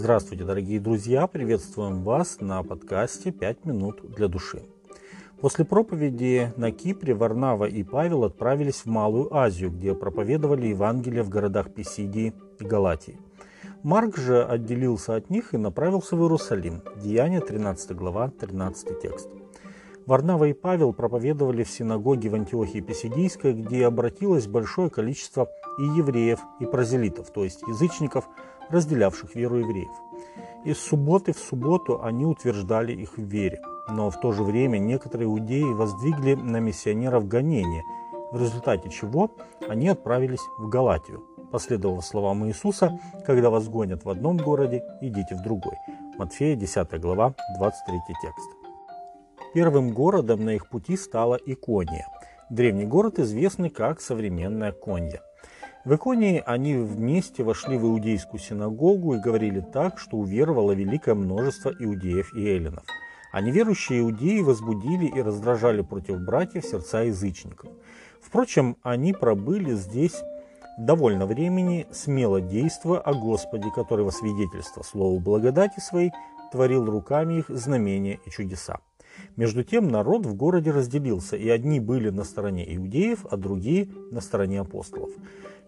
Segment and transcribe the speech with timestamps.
[0.00, 1.26] Здравствуйте, дорогие друзья!
[1.26, 4.62] Приветствуем вас на подкасте «Пять минут для души».
[5.42, 11.28] После проповеди на Кипре Варнава и Павел отправились в Малую Азию, где проповедовали Евангелие в
[11.28, 13.18] городах Писидии и Галатии.
[13.82, 16.80] Марк же отделился от них и направился в Иерусалим.
[16.96, 19.28] Деяние 13 глава, 13 текст.
[20.06, 25.46] Варнава и Павел проповедовали в синагоге в Антиохии Писидийской, где обратилось большое количество
[25.78, 28.26] и евреев, и прозелитов, то есть язычников,
[28.70, 29.92] разделявших веру евреев.
[30.64, 35.26] Из субботы в субботу они утверждали их в вере, но в то же время некоторые
[35.26, 37.82] иудеи воздвигли на миссионеров гонения,
[38.30, 39.30] в результате чего
[39.68, 45.42] они отправились в Галатию, последовав словам Иисуса, когда вас гонят в одном городе, идите в
[45.42, 45.74] другой.
[46.18, 48.50] Матфея 10 глава, 23 текст.
[49.54, 52.06] Первым городом на их пути стала Икония.
[52.50, 55.22] Древний город известный как современная Конья.
[55.82, 61.70] В Иконии они вместе вошли в иудейскую синагогу и говорили так, что уверовало великое множество
[61.70, 62.84] иудеев и эллинов.
[63.32, 67.70] А неверующие иудеи возбудили и раздражали против братьев сердца язычников.
[68.20, 70.22] Впрочем, они пробыли здесь
[70.76, 76.10] довольно времени, смело действуя о Господе, который во свидетельство слову благодати своей
[76.52, 78.80] творил руками их знамения и чудеса.
[79.36, 84.20] Между тем народ в городе разделился, и одни были на стороне иудеев, а другие на
[84.20, 85.10] стороне апостолов.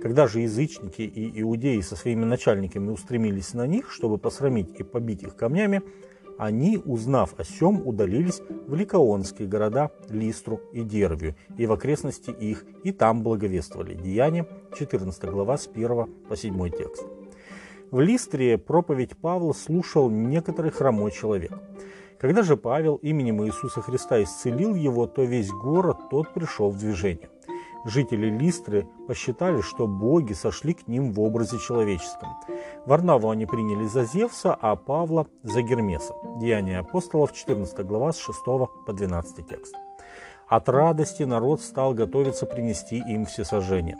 [0.00, 5.22] Когда же язычники и иудеи со своими начальниками устремились на них, чтобы посрамить и побить
[5.22, 5.82] их камнями,
[6.38, 12.64] они, узнав о сем, удалились в ликаонские города Листру и Дервию и в окрестности их,
[12.82, 13.94] и там благовествовали.
[13.94, 15.88] Деяние, 14 глава, с 1
[16.28, 17.21] по 7 текст.
[17.92, 21.52] В Листре проповедь Павла слушал некоторый хромой человек.
[22.18, 27.28] Когда же Павел именем Иисуса Христа исцелил его, то весь город тот пришел в движение.
[27.84, 32.30] Жители Листры посчитали, что боги сошли к ним в образе человеческом.
[32.86, 36.14] Варнаву они приняли за Зевса, а Павла за Гермеса.
[36.40, 38.38] Деяния апостолов, 14 глава, с 6
[38.86, 39.74] по 12 текст.
[40.52, 43.96] От радости народ стал готовиться принести им всесожжение.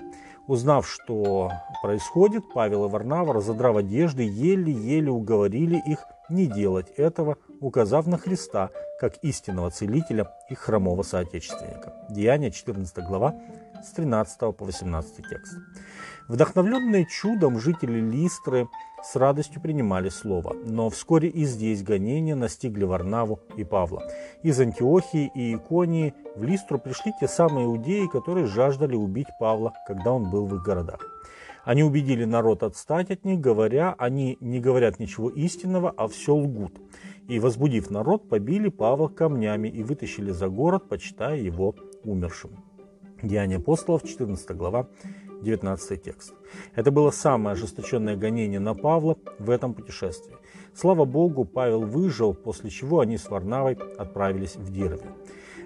[0.46, 1.50] Узнав, что
[1.82, 8.68] происходит, Павел и Варнава, разодрав одежды, еле-еле уговорили их не делать этого, указав на Христа
[9.00, 11.94] как истинного целителя и хромого соотечественника.
[12.10, 13.34] Деяние 14 глава
[13.84, 15.58] с 13 по 18 текст.
[16.28, 18.68] Вдохновленные чудом жители Листры
[19.02, 24.02] с радостью принимали слово, но вскоре и здесь гонения настигли Варнаву и Павла.
[24.42, 30.12] Из Антиохии и Иконии в Листру пришли те самые иудеи, которые жаждали убить Павла, когда
[30.12, 31.00] он был в их городах.
[31.64, 36.80] Они убедили народ отстать от них, говоря, они не говорят ничего истинного, а все лгут.
[37.28, 42.50] И, возбудив народ, побили Павла камнями и вытащили за город, почитая его умершим.
[43.22, 44.88] Деяния апостолов, 14 глава,
[45.42, 46.34] 19 текст.
[46.74, 50.36] Это было самое ожесточенное гонение на Павла в этом путешествии.
[50.74, 55.06] Слава Богу, Павел выжил, после чего они с Варнавой отправились в Дирве.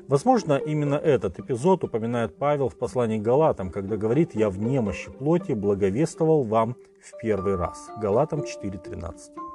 [0.09, 5.11] Возможно, именно этот эпизод упоминает Павел в послании к Галатам, когда говорит «Я в немощи
[5.11, 7.88] плоти благовествовал вам в первый раз».
[8.00, 9.45] Галатам 4.13.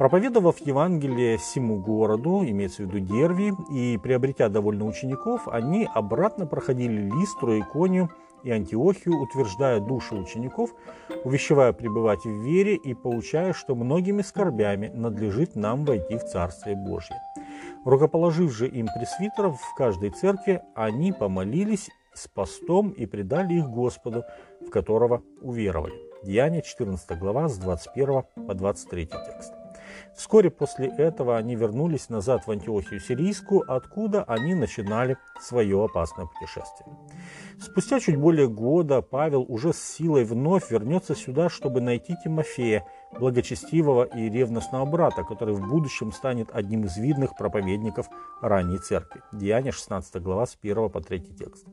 [0.00, 7.02] Проповедовав Евангелие всему городу, имеется в виду Дерви, и приобретя довольно учеников, они обратно проходили
[7.02, 8.08] Листру, Иконию
[8.42, 10.70] и Антиохию, утверждая души учеников,
[11.22, 17.16] увещевая пребывать в вере и поучая, что многими скорбями надлежит нам войти в Царствие Божье.
[17.84, 24.24] Рукоположив же им пресвитеров в каждой церкви, они помолились с постом и предали их Господу,
[24.66, 25.92] в которого уверовали.
[26.24, 29.59] Деяние 14 глава с 21 по 23 текст.
[30.16, 36.88] Вскоре после этого они вернулись назад в Антиохию Сирийскую, откуда они начинали свое опасное путешествие.
[37.60, 42.86] Спустя чуть более года Павел уже с силой вновь вернется сюда, чтобы найти Тимофея,
[43.18, 48.06] благочестивого и ревностного брата, который в будущем станет одним из видных проповедников
[48.40, 49.22] ранней церкви.
[49.32, 51.66] Деяние 16 глава с 1 по 3 текст.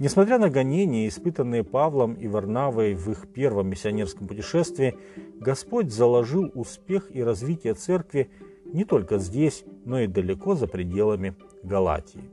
[0.00, 4.96] Несмотря на гонения, испытанные Павлом и Варнавой в их первом миссионерском путешествии,
[5.38, 8.30] Господь заложил успех и развитие церкви
[8.64, 12.24] не только здесь, но и далеко за пределами Галатии.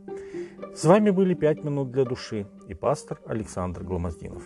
[0.74, 4.44] С вами были «Пять минут для души» и пастор Александр Гломоздинов.